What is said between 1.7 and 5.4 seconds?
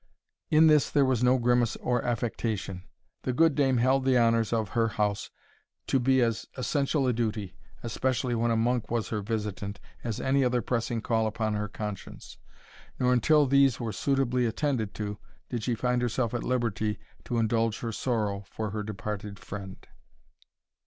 or affectation. The good dame held the honours of her house